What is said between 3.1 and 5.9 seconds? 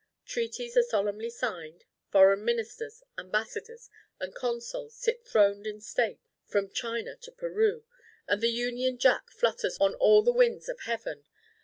ambassadors, and consuls sit throned in